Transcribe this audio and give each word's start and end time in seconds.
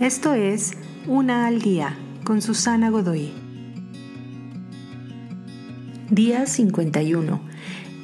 Esto 0.00 0.34
es 0.34 0.72
Una 1.06 1.46
al 1.46 1.62
Día 1.62 1.96
con 2.22 2.42
Susana 2.42 2.90
Godoy. 2.90 3.32
Día 6.10 6.44
51. 6.44 7.40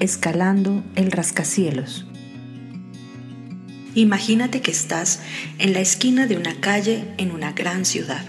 Escalando 0.00 0.82
el 0.94 1.12
rascacielos. 1.12 2.06
Imagínate 3.94 4.62
que 4.62 4.70
estás 4.70 5.20
en 5.58 5.74
la 5.74 5.80
esquina 5.80 6.26
de 6.26 6.38
una 6.38 6.54
calle 6.62 7.12
en 7.18 7.30
una 7.30 7.52
gran 7.52 7.84
ciudad. 7.84 8.24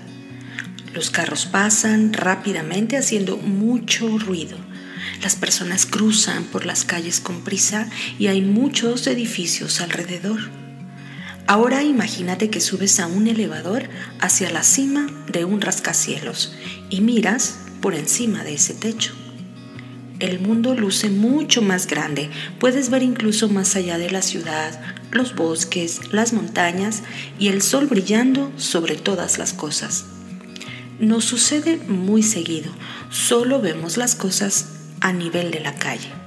Los 0.94 1.10
carros 1.10 1.46
pasan 1.46 2.12
rápidamente 2.12 2.98
haciendo 2.98 3.38
mucho 3.38 4.18
ruido. 4.18 4.58
Las 5.22 5.38
personas 5.38 5.86
cruzan 5.86 6.44
por 6.44 6.66
las 6.66 6.84
calles 6.84 7.22
con 7.22 7.46
prisa 7.46 7.88
y 8.20 8.28
hay 8.28 8.42
muchos 8.42 9.08
edificios 9.08 9.80
alrededor. 9.80 10.63
Ahora 11.54 11.84
imagínate 11.84 12.50
que 12.50 12.60
subes 12.60 13.00
a 13.00 13.06
un 13.06 13.28
elevador 13.28 13.84
hacia 14.20 14.50
la 14.50 14.64
cima 14.64 15.06
de 15.32 15.46
un 15.46 15.62
rascacielos 15.62 16.56
y 16.90 17.02
miras 17.02 17.60
por 17.80 17.94
encima 17.94 18.44
de 18.44 18.56
ese 18.56 18.74
techo. 18.74 19.14
El 20.20 20.40
mundo 20.40 20.74
luce 20.74 21.12
mucho 21.12 21.62
más 21.62 21.86
grande, 21.86 22.32
puedes 22.60 22.90
ver 22.90 23.04
incluso 23.04 23.50
más 23.50 23.76
allá 23.76 24.00
de 24.00 24.10
la 24.10 24.24
ciudad, 24.24 24.82
los 25.12 25.36
bosques, 25.36 26.12
las 26.12 26.34
montañas 26.34 27.04
y 27.38 27.50
el 27.50 27.62
sol 27.62 27.86
brillando 27.86 28.52
sobre 28.58 28.96
todas 28.96 29.38
las 29.38 29.54
cosas. 29.54 30.06
Nos 31.00 31.24
sucede 31.24 31.78
muy 31.88 32.24
seguido, 32.24 32.72
solo 33.12 33.62
vemos 33.62 33.98
las 33.98 34.16
cosas 34.16 34.70
a 35.02 35.14
nivel 35.14 35.52
de 35.52 35.60
la 35.60 35.76
calle. 35.76 36.23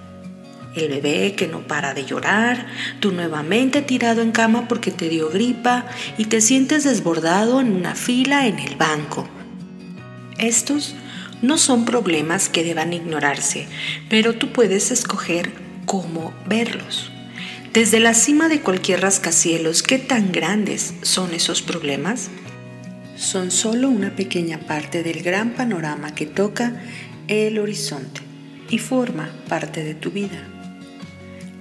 El 0.77 0.89
bebé 0.89 1.35
que 1.35 1.48
no 1.48 1.66
para 1.66 1.95
de 1.95 2.05
llorar, 2.05 2.66
tú 3.01 3.11
nuevamente 3.11 3.80
tirado 3.80 4.21
en 4.21 4.30
cama 4.30 4.69
porque 4.69 4.91
te 4.91 5.09
dio 5.09 5.30
gripa 5.30 5.87
y 6.19 6.27
te 6.27 6.43
sientes 6.43 6.85
desbordado 6.85 7.63
en 7.63 7.73
una 7.73 7.95
fila 7.95 8.46
en 8.46 8.59
el 8.59 8.77
banco. 8.77 9.27
Estos 10.38 10.95
no 11.41 11.57
son 11.57 11.87
problemas 11.87 12.51
que 12.51 12.63
deban 12.63 12.93
ignorarse, 12.93 13.66
pero 14.10 14.35
tú 14.35 14.52
puedes 14.52 14.91
escoger 14.91 15.51
cómo 15.87 16.35
verlos. 16.47 17.10
Desde 17.73 17.99
la 17.99 18.13
cima 18.13 18.49
de 18.49 18.60
cualquier 18.60 19.01
rascacielos, 19.01 19.82
¿qué 19.82 19.99
tan 19.99 20.30
grandes 20.30 20.93
son 21.01 21.32
esos 21.32 21.63
problemas? 21.63 22.29
Son 23.16 23.51
solo 23.51 23.88
una 23.88 24.15
pequeña 24.15 24.59
parte 24.59 25.02
del 25.02 25.23
gran 25.23 25.54
panorama 25.54 26.15
que 26.15 26.27
toca 26.27 26.82
el 27.29 27.59
horizonte 27.59 28.21
y 28.69 28.79
forma 28.79 29.30
parte 29.49 29.82
de 29.82 29.95
tu 29.95 30.10
vida. 30.10 30.55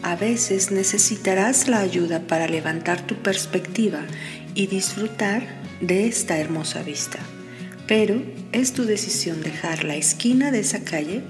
A 0.06 0.16
veces 0.16 0.70
necesitarás 0.70 1.68
la 1.68 1.80
ayuda 1.80 2.28
para 2.28 2.48
levantar 2.48 3.02
tu 3.08 3.16
perspectiva 3.16 4.02
y 4.54 4.68
disfrutar 4.68 5.42
de 5.82 6.06
esta 6.06 6.38
hermosa 6.38 6.84
vista, 6.84 7.18
pero 7.88 8.22
es 8.52 8.74
tu 8.74 8.84
decisión 8.86 9.42
dejar 9.42 9.84
la 9.84 9.96
esquina 9.96 10.52
de 10.52 10.60
esa 10.60 10.84
calle 10.84 11.24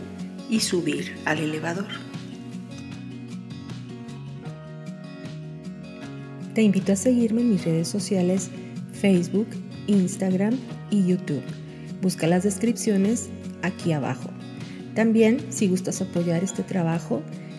y 0.50 0.60
subir 0.60 1.16
al 1.24 1.40
elevador. 1.40 1.88
Te 6.54 6.62
invito 6.62 6.92
a 6.92 6.98
seguirme 6.98 7.44
en 7.44 7.52
mis 7.52 7.64
redes 7.64 7.88
sociales 7.88 8.50
Facebook, 8.92 9.48
Instagram 9.88 10.60
y 10.92 11.08
YouTube. 11.08 11.44
Busca 12.02 12.28
las 12.28 12.44
descripciones 12.44 13.30
aquí 13.62 13.94
abajo. 13.94 14.32
También, 14.96 15.46
si 15.50 15.70
gustas 15.70 16.02
apoyar 16.02 16.44
este 16.44 16.64
trabajo, 16.64 17.24